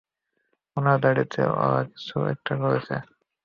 উনার 0.77 0.97
দাঁড়িতে 1.03 1.39
ওরা 1.55 1.79
কিছু 1.89 2.15
একটা 2.33 2.53
করেছে! 2.61 2.95